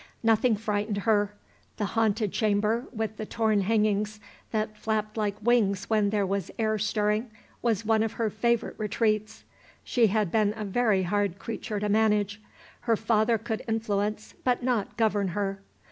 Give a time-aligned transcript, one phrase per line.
[0.23, 1.31] Nothing frightened her;
[1.77, 6.79] the "haunted" chamber, with the torn hangings that flapped like wings when there was air
[6.79, 7.29] stirring,
[7.61, 9.43] was one of her favorite retreats.
[9.83, 12.41] She had been a very hard creature to manage.
[12.89, 15.61] Her father could influence, but not govern her.